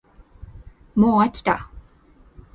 [0.95, 1.69] もうあきた